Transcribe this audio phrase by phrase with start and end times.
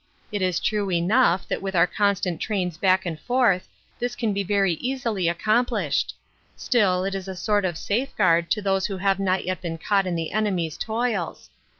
[0.31, 3.67] It is true enough, that with our constant trains back and forth,
[3.99, 6.15] this can be very readily accomplished;
[6.55, 9.77] still, it is a sort of safe guard to those who have not yet been
[9.77, 11.51] caught in the enemy's toils.